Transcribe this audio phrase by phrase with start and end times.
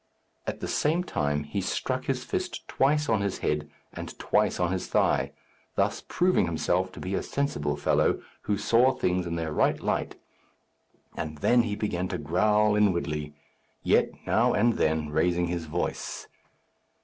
[0.47, 4.71] At the same time he struck his fist twice on his head and twice on
[4.71, 5.31] his thigh,
[5.75, 8.19] thus proving himself to be a sensible fellow,
[8.49, 10.15] who saw things in their right light;
[11.15, 13.35] and then he began to growl inwardly,
[13.83, 16.25] yet now and then raising his voice.